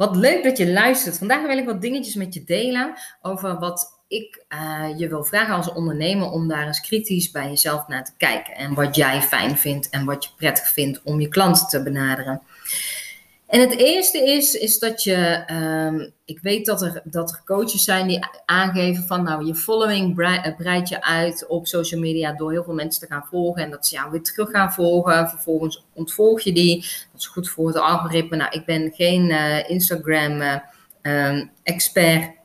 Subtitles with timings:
[0.00, 1.18] Wat leuk dat je luistert.
[1.18, 5.54] Vandaag wil ik wat dingetjes met je delen over wat ik uh, je wil vragen
[5.54, 8.54] als ondernemer om daar eens kritisch bij jezelf naar te kijken.
[8.54, 12.42] En wat jij fijn vindt en wat je prettig vindt om je klanten te benaderen.
[13.50, 17.84] En het eerste is, is dat je, um, ik weet dat er, dat er coaches
[17.84, 20.14] zijn die aangeven van, nou, je following
[20.56, 23.86] breidt je uit op social media door heel veel mensen te gaan volgen en dat
[23.86, 25.28] ze jou weer terug gaan volgen.
[25.28, 26.76] Vervolgens ontvolg je die.
[27.12, 28.36] Dat is goed voor het algoritme.
[28.36, 30.56] Nou, ik ben geen uh, Instagram uh,
[31.02, 32.39] um, expert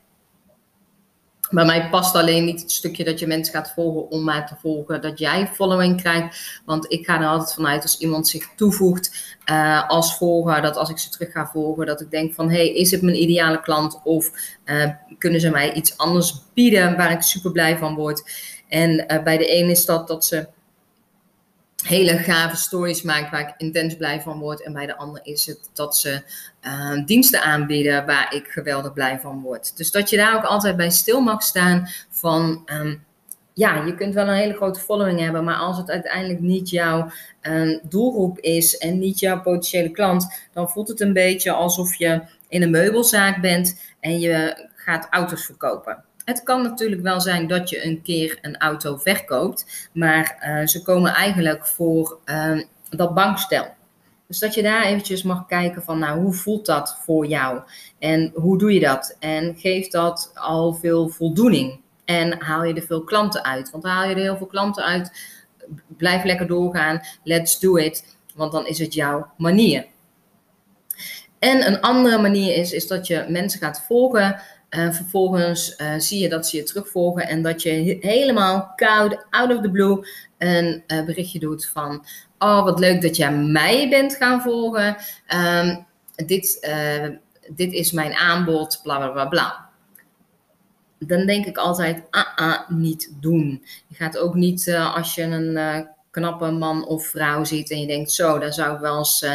[1.50, 4.54] bij mij past alleen niet het stukje dat je mensen gaat volgen om mij te
[4.60, 6.60] volgen, dat jij following krijgt.
[6.64, 10.90] Want ik ga er altijd vanuit als iemand zich toevoegt uh, als volger, dat als
[10.90, 13.60] ik ze terug ga volgen, dat ik denk van hé, hey, is het mijn ideale
[13.60, 14.30] klant of
[14.64, 18.30] uh, kunnen ze mij iets anders bieden waar ik super blij van word.
[18.68, 20.46] En uh, bij de een is dat dat ze
[21.86, 24.62] hele gave stories maakt waar ik intens blij van word.
[24.62, 26.22] En bij de ander is het dat ze
[26.62, 29.76] uh, diensten aanbieden waar ik geweldig blij van word.
[29.76, 32.68] Dus dat je daar ook altijd bij stil mag staan van...
[32.72, 33.04] Um,
[33.52, 37.10] ja, je kunt wel een hele grote following hebben, maar als het uiteindelijk niet jouw
[37.42, 42.22] um, doelgroep is en niet jouw potentiële klant, dan voelt het een beetje alsof je
[42.48, 46.04] in een meubelzaak bent en je gaat auto's verkopen.
[46.26, 50.82] Het kan natuurlijk wel zijn dat je een keer een auto verkoopt, maar uh, ze
[50.82, 52.60] komen eigenlijk voor uh,
[52.90, 53.74] dat bankstel.
[54.26, 57.60] Dus dat je daar eventjes mag kijken van, nou, hoe voelt dat voor jou?
[57.98, 59.16] En hoe doe je dat?
[59.18, 61.80] En geeft dat al veel voldoening?
[62.04, 63.70] En haal je er veel klanten uit?
[63.70, 65.10] Want haal je er heel veel klanten uit,
[65.86, 69.86] blijf lekker doorgaan, let's do it, want dan is het jouw manier.
[71.38, 76.20] En een andere manier is, is dat je mensen gaat volgen en vervolgens uh, zie
[76.20, 80.08] je dat ze je terugvolgen en dat je helemaal koud, out of the blue,
[80.38, 82.04] een uh, berichtje doet van:
[82.38, 84.96] Oh, wat leuk dat jij mij bent gaan volgen.
[85.34, 85.86] Um,
[86.26, 87.08] dit, uh,
[87.48, 89.68] dit is mijn aanbod, bla bla bla bla.
[90.98, 93.64] Dan denk ik altijd: ah, ah, niet doen.
[93.86, 98.12] Je gaat ook niet als je een knappe man of vrouw ziet en je denkt:
[98.12, 99.26] Zo, daar zou ik wel eens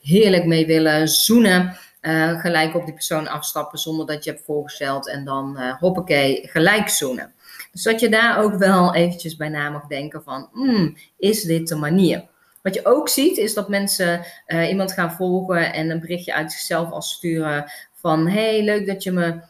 [0.00, 1.76] heerlijk mee willen zoenen.
[2.00, 6.48] Uh, gelijk op die persoon afstappen zonder dat je hebt voorgesteld en dan uh, hoppakee,
[6.48, 7.32] gelijk zoenen.
[7.72, 11.68] Dus dat je daar ook wel eventjes bij na mag denken van, hmm, is dit
[11.68, 12.24] de manier?
[12.62, 16.52] Wat je ook ziet is dat mensen uh, iemand gaan volgen en een berichtje uit
[16.52, 19.40] zichzelf al sturen van, hey, leuk dat je me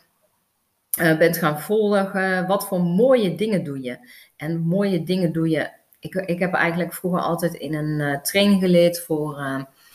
[1.19, 2.47] bent gaan volgen.
[2.47, 3.99] Wat voor mooie dingen doe je?
[4.37, 5.71] En mooie dingen doe je.
[6.01, 9.35] Ik, ik heb eigenlijk vroeger altijd in een training geleerd voor,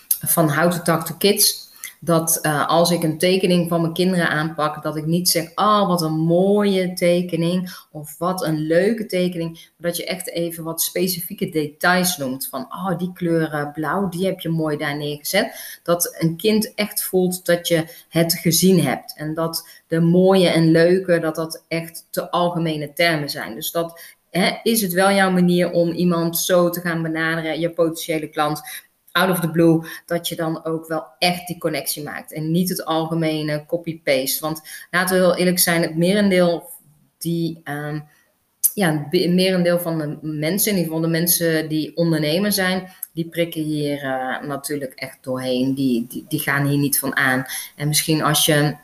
[0.07, 1.65] van How to Talk to Kids
[1.99, 5.87] dat uh, als ik een tekening van mijn kinderen aanpak, dat ik niet zeg, oh
[5.87, 10.81] wat een mooie tekening of wat een leuke tekening, maar dat je echt even wat
[10.81, 15.79] specifieke details noemt van, oh die kleur blauw, die heb je mooi daar neergezet.
[15.83, 20.71] Dat een kind echt voelt dat je het gezien hebt en dat de mooie en
[20.71, 23.55] leuke, dat dat echt te algemene termen zijn.
[23.55, 24.15] Dus dat
[24.63, 28.61] is het wel jouw manier om iemand zo te gaan benaderen, je potentiële klant,
[29.15, 32.33] out of the blue, dat je dan ook wel echt die connectie maakt.
[32.33, 34.41] En niet het algemene copy-paste.
[34.41, 34.61] Want
[34.91, 36.69] laten we heel eerlijk zijn, het merendeel
[37.17, 37.61] die.
[37.63, 38.07] Um,
[38.73, 43.61] ja, merendeel van de mensen, in ieder geval de mensen die ondernemer zijn, die prikken
[43.61, 45.73] hier uh, natuurlijk echt doorheen.
[45.73, 47.45] Die, die, die gaan hier niet van aan.
[47.75, 48.75] En misschien als je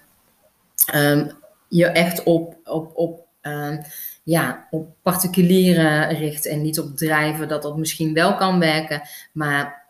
[0.96, 1.32] um,
[1.68, 3.82] je echt op, op, op um,
[4.24, 9.02] ja, op particulieren richt en niet op drijven, dat dat misschien wel kan werken.
[9.32, 9.81] Maar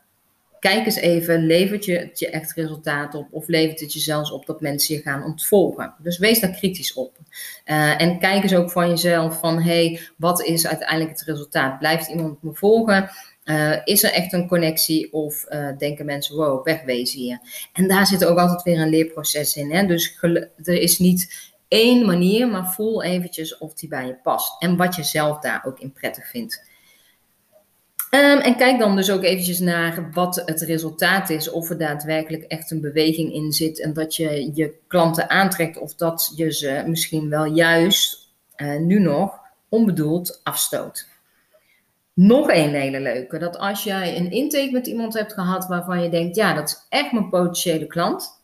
[0.61, 4.31] kijk eens even, levert je het je echt resultaat op of levert het je zelfs
[4.31, 5.93] op dat mensen je gaan ontvolgen.
[5.97, 7.17] Dus wees daar kritisch op.
[7.65, 11.79] Uh, en kijk eens ook van jezelf van, hey, wat is uiteindelijk het resultaat?
[11.79, 13.09] Blijft iemand me volgen?
[13.45, 17.39] Uh, is er echt een connectie of uh, denken mensen, wow, wegwezen hier?
[17.73, 19.71] En daar zit ook altijd weer een leerproces in.
[19.71, 19.85] Hè?
[19.85, 20.17] Dus
[20.63, 24.61] er is niet één manier, maar voel eventjes of die bij je past.
[24.61, 26.69] En wat je zelf daar ook in prettig vindt.
[28.15, 31.49] Um, en kijk dan dus ook eventjes naar wat het resultaat is.
[31.49, 33.81] Of er daadwerkelijk echt een beweging in zit.
[33.81, 35.77] En dat je je klanten aantrekt.
[35.77, 39.39] Of dat je ze misschien wel juist uh, nu nog
[39.69, 41.07] onbedoeld afstoot.
[42.13, 43.37] Nog een hele leuke.
[43.37, 46.35] Dat als jij een intake met iemand hebt gehad waarvan je denkt.
[46.35, 48.40] Ja, dat is echt mijn potentiële klant.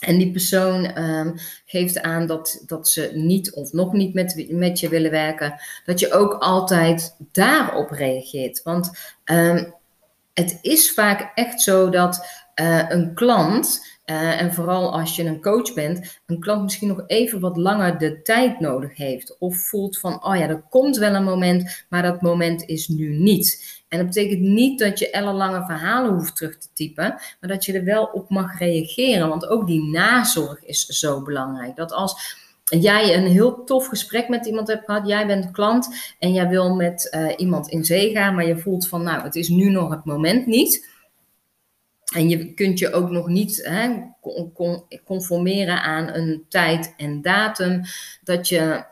[0.00, 4.80] En die persoon um, geeft aan dat, dat ze niet of nog niet met, met
[4.80, 5.60] je willen werken.
[5.84, 8.62] Dat je ook altijd daarop reageert.
[8.62, 8.90] Want
[9.24, 9.74] um,
[10.34, 12.26] het is vaak echt zo dat
[12.88, 17.56] een klant, en vooral als je een coach bent, een klant misschien nog even wat
[17.56, 19.38] langer de tijd nodig heeft.
[19.38, 23.16] Of voelt van, oh ja, er komt wel een moment, maar dat moment is nu
[23.16, 23.78] niet.
[23.88, 27.08] En dat betekent niet dat je ellenlange verhalen hoeft terug te typen,
[27.40, 29.28] maar dat je er wel op mag reageren.
[29.28, 31.76] Want ook die nazorg is zo belangrijk.
[31.76, 36.32] Dat als jij een heel tof gesprek met iemand hebt gehad, jij bent klant en
[36.32, 39.48] jij wil met uh, iemand in zee gaan, maar je voelt van, nou, het is
[39.48, 40.89] nu nog het moment niet.
[42.14, 43.96] En je kunt je ook nog niet hè,
[45.04, 47.82] conformeren aan een tijd en datum.
[48.24, 48.84] Dat je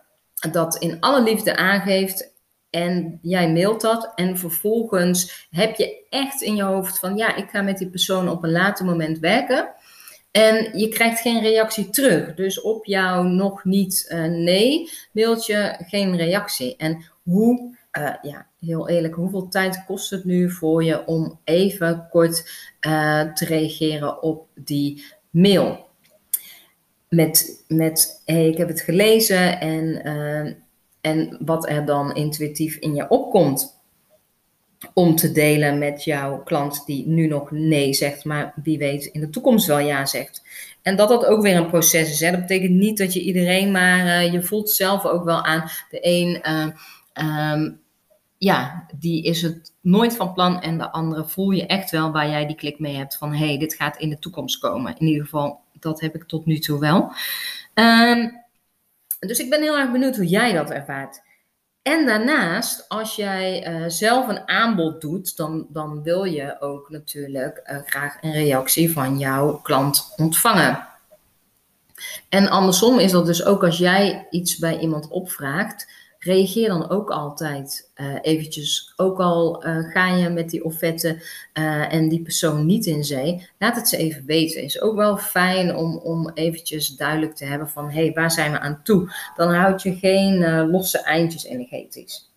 [0.51, 2.33] dat in alle liefde aangeeft
[2.71, 7.51] en jij mailt dat en vervolgens heb je echt in je hoofd van ja, ik
[7.51, 9.75] ga met die persoon op een later moment werken.
[10.31, 12.35] En je krijgt geen reactie terug.
[12.35, 16.77] Dus op jouw nog niet uh, nee mailtje geen reactie.
[16.77, 22.07] En hoe, uh, ja, heel eerlijk, hoeveel tijd kost het nu voor je om even
[22.11, 22.51] kort
[22.87, 25.87] uh, te reageren op die mail?
[27.09, 30.03] Met, met ik heb het gelezen en
[31.01, 33.77] en wat er dan intuïtief in je opkomt
[34.95, 39.21] om te delen met jouw klant die nu nog nee zegt, maar wie weet in
[39.21, 40.43] de toekomst wel ja zegt.
[40.83, 42.21] En dat dat ook weer een proces is.
[42.21, 42.31] Hè.
[42.31, 46.43] Dat betekent niet dat je iedereen, maar je voelt zelf ook wel aan de een.
[47.23, 47.71] Uh,
[48.39, 52.29] ja, die is het nooit van plan en de andere voel je echt wel waar
[52.29, 54.97] jij die klik mee hebt van hé, hey, dit gaat in de toekomst komen.
[54.99, 57.13] In ieder geval, dat heb ik tot nu toe wel.
[57.75, 58.47] Um,
[59.19, 61.23] dus ik ben heel erg benieuwd hoe jij dat ervaart.
[61.83, 67.63] En daarnaast, als jij uh, zelf een aanbod doet, dan, dan wil je ook natuurlijk
[67.65, 70.87] uh, graag een reactie van jouw klant ontvangen.
[72.29, 77.11] En andersom is dat dus ook als jij iets bij iemand opvraagt, reageer dan ook
[77.11, 78.93] altijd uh, eventjes.
[78.97, 81.23] Ook al uh, ga je met die offerte
[81.55, 84.63] uh, en die persoon niet in zee, laat het ze even weten.
[84.63, 88.53] Is ook wel fijn om, om eventjes duidelijk te hebben van, hé, hey, waar zijn
[88.53, 89.13] we aan toe?
[89.37, 92.33] Dan houd je geen losse eindjes energetisch.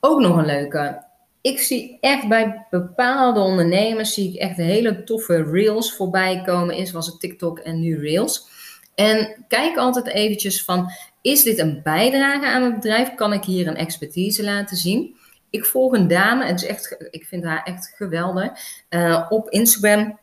[0.00, 1.08] Ook nog een leuke.
[1.40, 6.74] Ik zie echt bij bepaalde ondernemers, zie ik echt hele toffe reels voorbij komen.
[6.74, 8.48] Eerst was het TikTok en nu reels.
[8.94, 10.90] En kijk altijd eventjes van,
[11.22, 13.14] is dit een bijdrage aan mijn bedrijf?
[13.14, 15.16] Kan ik hier een expertise laten zien?
[15.50, 18.50] Ik volg een dame, en is echt, ik vind haar echt geweldig,
[18.90, 20.18] uh, op Instagram.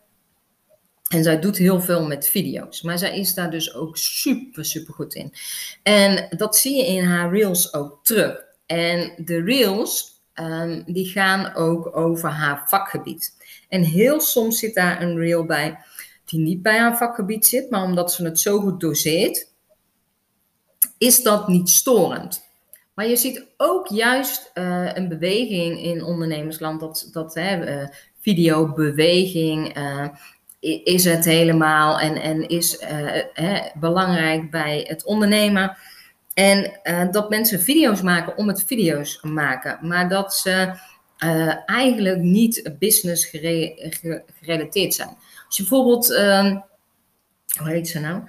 [1.08, 2.82] En zij doet heel veel met video's.
[2.82, 5.34] Maar zij is daar dus ook super, super goed in.
[5.84, 8.46] En dat zie je in haar reels ook terug.
[8.66, 13.36] En de reels, um, die gaan ook over haar vakgebied.
[13.70, 15.78] En heel soms zit daar een reel bij
[16.26, 17.70] die niet bij haar vakgebied zit.
[17.70, 19.52] Maar omdat ze het zo goed doseert,
[20.98, 22.46] is dat niet storend.
[22.98, 27.88] Maar je ziet ook juist uh, een beweging in ondernemersland, dat, dat hè, uh,
[28.22, 30.08] videobeweging uh,
[30.84, 32.84] is het helemaal en, en is
[33.80, 35.78] belangrijk bij het ondernemen.
[36.34, 36.72] En
[37.12, 40.80] dat mensen video's maken om het video's maken, maar dat ze
[41.66, 43.26] eigenlijk niet business
[44.40, 45.18] gerelateerd zijn.
[45.46, 46.60] Als je bijvoorbeeld, ehm,
[47.60, 48.24] hoe heet ze nou?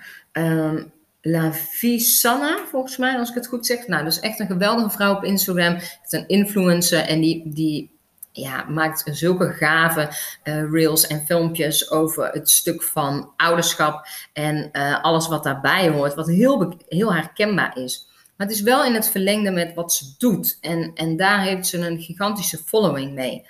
[1.31, 1.53] La
[1.99, 3.87] Sanna, volgens mij, als ik het goed zeg.
[3.87, 5.75] Nou, dus echt een geweldige vrouw op Instagram.
[5.75, 7.91] Het een influencer en die, die
[8.33, 10.09] ja, maakt zulke gave
[10.45, 16.15] uh, reels en filmpjes over het stuk van ouderschap en uh, alles wat daarbij hoort,
[16.15, 18.07] wat heel, heel herkenbaar is.
[18.37, 20.59] Maar het is wel in het verlengde met wat ze doet.
[20.61, 23.47] En, en daar heeft ze een gigantische following mee.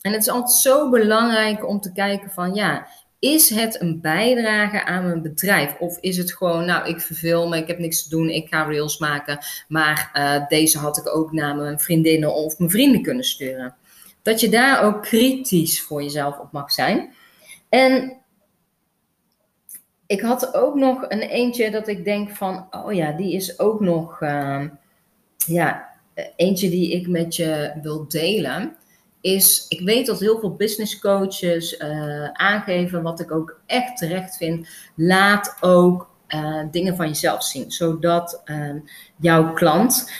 [0.00, 2.86] En het is altijd zo belangrijk om te kijken van ja,
[3.18, 5.76] is het een bijdrage aan mijn bedrijf?
[5.78, 8.62] Of is het gewoon, nou, ik verveel me, ik heb niks te doen, ik ga
[8.62, 9.38] reels maken.
[9.68, 13.74] Maar uh, deze had ik ook naar mijn vriendinnen of mijn vrienden kunnen sturen.
[14.22, 17.14] Dat je daar ook kritisch voor jezelf op mag zijn.
[17.68, 18.16] En
[20.06, 23.80] ik had ook nog een eentje dat ik denk van, oh ja, die is ook
[23.80, 24.64] nog, uh,
[25.46, 25.88] ja,
[26.36, 28.76] eentje die ik met je wil delen
[29.20, 34.36] is, ik weet dat heel veel business coaches uh, aangeven, wat ik ook echt terecht
[34.36, 38.74] vind, laat ook uh, dingen van jezelf zien, zodat uh,
[39.20, 40.10] jouw klant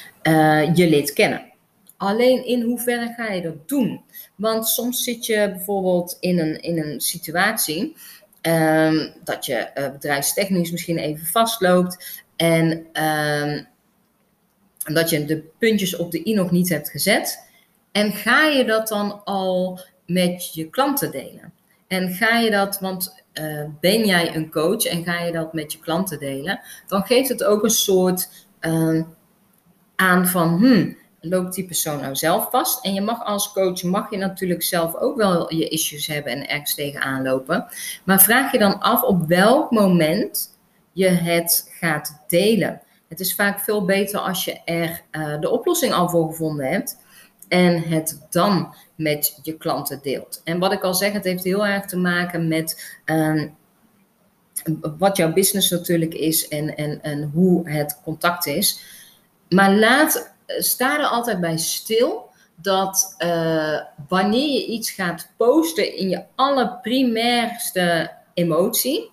[0.74, 1.52] je leert kennen.
[1.96, 4.04] Alleen in hoeverre ga je dat doen?
[4.36, 7.96] Want soms zit je bijvoorbeeld in een, in een situatie
[8.42, 13.66] um, dat je bedrijfstechnisch misschien even vastloopt en um,
[14.94, 17.47] dat je de puntjes op de i nog niet hebt gezet.
[17.98, 21.52] En ga je dat dan al met je klanten delen?
[21.86, 25.72] En ga je dat, want uh, ben jij een coach en ga je dat met
[25.72, 28.28] je klanten delen, dan geeft het ook een soort
[28.60, 29.02] uh,
[29.96, 32.84] aan van, hmm, loopt die persoon nou zelf vast?
[32.84, 36.48] En je mag als coach, mag je natuurlijk zelf ook wel je issues hebben en
[36.48, 37.66] ergens tegenaan lopen.
[38.04, 40.58] Maar vraag je dan af op welk moment
[40.92, 42.80] je het gaat delen.
[43.08, 47.06] Het is vaak veel beter als je er uh, de oplossing al voor gevonden hebt
[47.48, 50.40] en het dan met je klanten deelt.
[50.44, 53.44] En wat ik al zeg, het heeft heel erg te maken met uh,
[54.98, 58.80] wat jouw business natuurlijk is en, en, en hoe het contact is.
[59.48, 66.08] Maar laat, sta er altijd bij stil dat uh, wanneer je iets gaat posten in
[66.08, 69.10] je allerprimairste emotie,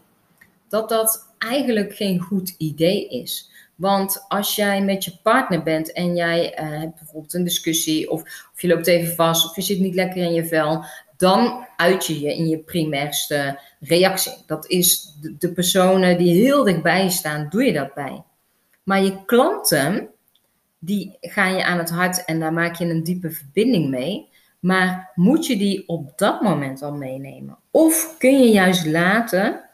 [0.70, 3.50] dat dat eigenlijk geen goed idee is.
[3.76, 8.22] Want als jij met je partner bent en jij uh, hebt bijvoorbeeld een discussie, of,
[8.54, 10.84] of je loopt even vast, of je zit niet lekker in je vel,
[11.18, 14.34] dan uit je je in je primairste reactie.
[14.46, 18.24] Dat is de, de personen die heel dichtbij staan, doe je dat bij.
[18.84, 20.10] Maar je klanten,
[20.80, 24.30] die gaan je aan het hart en daar maak je een diepe verbinding mee.
[24.60, 27.58] Maar moet je die op dat moment al meenemen?
[27.72, 29.65] Of kun je juist laten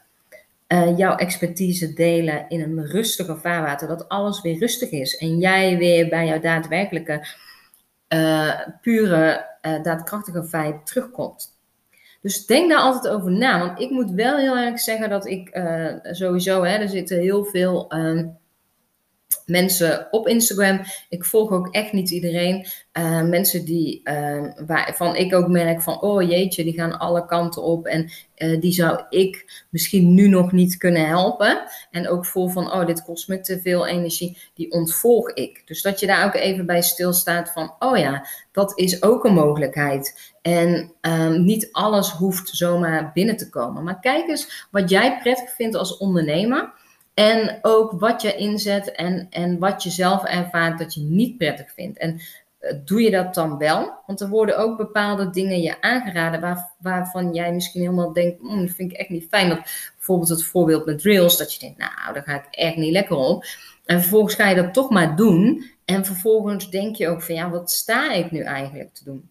[0.72, 5.78] uh, jouw expertise delen in een rustiger vaarwater, dat alles weer rustig is en jij
[5.78, 7.26] weer bij jouw daadwerkelijke,
[8.14, 11.60] uh, pure, uh, daadkrachtige vibe terugkomt.
[12.20, 15.60] Dus denk daar altijd over na, want ik moet wel heel erg zeggen dat ik
[16.02, 18.26] sowieso, hè, er zitten heel veel ehm,
[19.46, 20.80] mensen op Instagram.
[21.08, 22.66] Ik volg ook echt niet iedereen.
[22.98, 27.62] Uh, mensen die, uh, waarvan ik ook merk van, oh jeetje, die gaan alle kanten
[27.62, 27.86] op.
[27.86, 31.62] En uh, die zou ik misschien nu nog niet kunnen helpen.
[31.90, 34.38] En ook voel van, oh, dit kost me te veel energie.
[34.54, 35.62] Die ontvolg ik.
[35.64, 39.34] Dus dat je daar ook even bij stilstaat van, oh ja, dat is ook een
[39.34, 40.32] mogelijkheid.
[40.42, 43.84] En um, niet alles hoeft zomaar binnen te komen.
[43.84, 46.72] Maar kijk eens wat jij prettig vindt als ondernemer.
[47.14, 51.72] En ook wat je inzet en, en wat je zelf ervaart dat je niet prettig
[51.72, 51.98] vindt.
[51.98, 52.20] En
[52.60, 53.92] uh, doe je dat dan wel?
[54.06, 58.66] Want er worden ook bepaalde dingen je aangeraden waar, waarvan jij misschien helemaal denkt, mm,
[58.66, 59.48] dat vind ik echt niet fijn.
[59.48, 59.60] Dat,
[59.96, 63.16] bijvoorbeeld het voorbeeld met drills, dat je denkt, nou, daar ga ik echt niet lekker
[63.16, 63.44] op.
[63.84, 65.70] En vervolgens ga je dat toch maar doen.
[65.84, 69.30] En vervolgens denk je ook van, ja, wat sta ik nu eigenlijk te doen?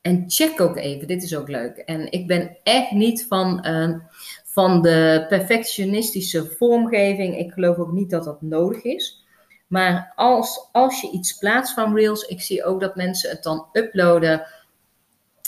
[0.00, 1.76] En check ook even, dit is ook leuk.
[1.76, 3.94] En ik ben echt niet van, uh,
[4.56, 7.38] van de perfectionistische vormgeving.
[7.38, 9.24] Ik geloof ook niet dat dat nodig is.
[9.66, 13.66] Maar als, als je iets plaatst van Reels, ik zie ook dat mensen het dan
[13.72, 14.46] uploaden.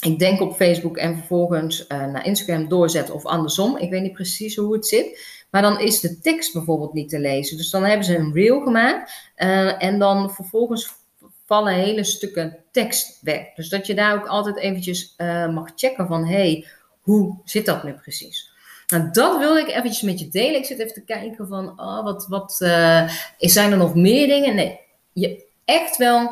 [0.01, 3.77] Ik denk op Facebook en vervolgens uh, naar Instagram doorzetten of andersom.
[3.77, 5.43] Ik weet niet precies hoe het zit.
[5.51, 7.57] Maar dan is de tekst bijvoorbeeld niet te lezen.
[7.57, 9.31] Dus dan hebben ze een reel gemaakt.
[9.37, 10.93] Uh, en dan vervolgens
[11.45, 13.53] vallen hele stukken tekst weg.
[13.55, 16.25] Dus dat je daar ook altijd eventjes uh, mag checken van...
[16.25, 16.65] hé, hey,
[17.01, 18.48] hoe zit dat nu precies?
[18.89, 20.59] Nou, dat wil ik eventjes met je delen.
[20.59, 24.55] Ik zit even te kijken van, oh, wat, wat uh, zijn er nog meer dingen?
[24.55, 24.79] Nee,
[25.13, 26.31] je echt wel,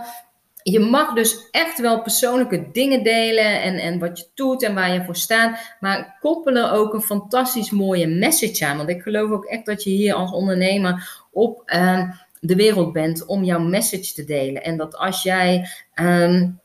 [0.64, 4.94] je mag dus echt wel persoonlijke dingen delen en, en wat je doet en waar
[4.94, 5.76] je voor staat.
[5.80, 8.78] Maar koppelen ook een fantastisch mooie message aan.
[8.78, 13.26] Want ik geloof ook echt dat je hier als ondernemer op uh, de wereld bent
[13.26, 14.64] om jouw message te delen.
[14.64, 15.68] En dat als jij...
[15.96, 16.60] Um,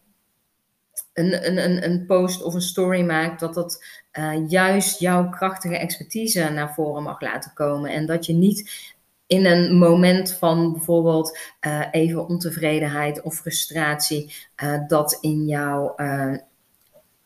[1.13, 3.85] een, een, een post of een story maakt, dat dat
[4.19, 7.91] uh, juist jouw krachtige expertise naar voren mag laten komen.
[7.91, 8.93] En dat je niet
[9.27, 15.93] in een moment van bijvoorbeeld uh, even ontevredenheid of frustratie, uh, dat in, jou,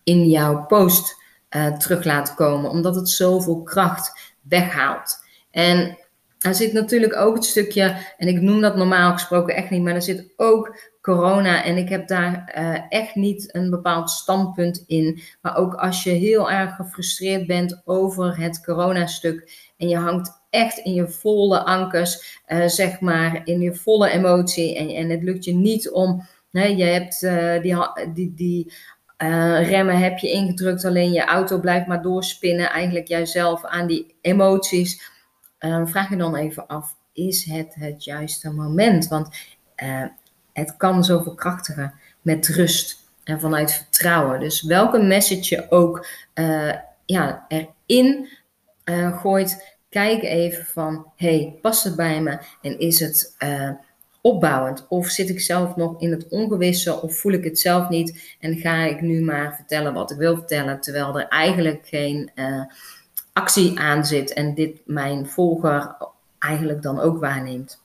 [0.03, 1.25] in jouw post
[1.79, 5.19] terug laat komen, omdat het zoveel kracht weghaalt.
[5.51, 5.99] En
[6.39, 9.95] er zit natuurlijk ook het stukje, en ik noem dat normaal gesproken echt niet, maar
[9.95, 11.65] er zit ook corona.
[11.65, 15.21] En ik heb daar uh, echt niet een bepaald standpunt in.
[15.41, 20.79] Maar ook als je heel erg gefrustreerd bent over het coronastuk en je hangt echt
[20.79, 24.77] in je volle ankers, uh, zeg maar, in je volle emotie.
[24.77, 27.77] En, en het lukt je niet om, nee, je hebt uh, die,
[28.15, 28.73] die, die
[29.63, 35.03] remmen heb je ingedrukt, alleen je auto blijft maar doorspinnen, eigenlijk jijzelf aan die emoties.
[35.85, 39.09] vraag je dan even af, is het het juiste moment?
[39.09, 39.29] Want
[40.57, 44.41] het kan zoveel krachtiger met rust en vanuit vertrouwen.
[44.41, 46.73] Dus welke message je ook uh,
[47.05, 48.29] ja, erin
[48.85, 53.71] uh, gooit, kijk even van, hey, past het bij me en is het uh,
[54.21, 54.87] opbouwend?
[54.89, 58.57] Of zit ik zelf nog in het ongewisse of voel ik het zelf niet en
[58.57, 62.31] ga ik nu maar vertellen wat ik wil vertellen, terwijl er eigenlijk geen
[63.33, 65.97] actie aan zit en dit mijn volger
[66.39, 67.85] eigenlijk dan ook waarneemt.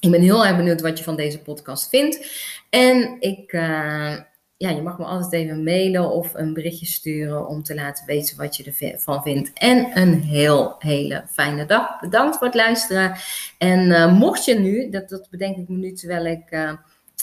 [0.00, 2.30] Ik ben heel erg benieuwd wat je van deze podcast vindt.
[2.70, 4.16] En ik, uh,
[4.56, 8.36] ja, je mag me altijd even mailen of een berichtje sturen om te laten weten
[8.36, 9.50] wat je ervan vindt.
[9.54, 12.00] En een heel, hele fijne dag.
[12.00, 13.16] Bedankt voor het luisteren.
[13.58, 16.72] En uh, mocht je nu, dat, dat bedenk ik me nu terwijl ik uh,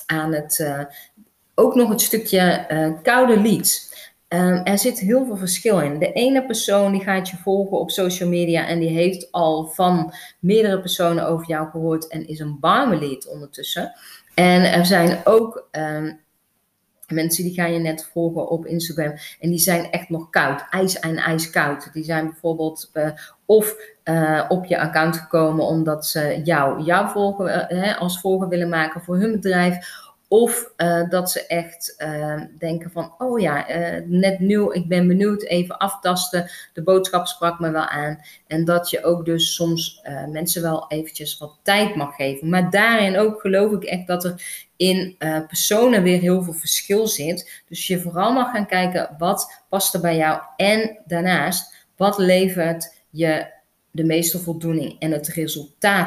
[0.06, 0.68] aan het,
[1.56, 2.66] ook nog het stukje
[3.04, 3.94] koude leads.
[4.30, 6.00] Um, er zit heel veel verschil in.
[6.00, 10.14] De ene persoon die gaat je volgen op social media en die heeft al van
[10.40, 13.94] meerdere personen over jou gehoord en is een warme lead ondertussen.
[14.34, 16.20] En er zijn ook um,
[17.08, 21.00] mensen die gaan je net volgen op Instagram en die zijn echt nog koud, ijs
[21.00, 21.90] en ijskoud.
[21.94, 23.10] Die zijn bijvoorbeeld uh,
[23.46, 28.70] of uh, op je account gekomen omdat ze jou, jou volgen, uh, als volger willen
[28.70, 30.04] maken voor hun bedrijf
[30.36, 35.08] of uh, dat ze echt uh, denken van, oh ja, uh, net nieuw, ik ben
[35.08, 36.50] benieuwd, even aftasten.
[36.74, 38.20] De boodschap sprak me wel aan.
[38.48, 40.02] En dat je ook dus soms
[40.32, 42.50] mensen wel eventjes wat tijd mag geven.
[42.50, 45.16] Maar daarin ook geloof ik echt dat er in
[45.48, 47.64] personen weer heel veel verschil zit.
[47.68, 50.42] Dus je vooral mag gaan kijken, wat past er bij jou?
[50.56, 53.54] En daarnaast, wat levert je
[53.92, 56.04] de meeste voldoening en het resultaat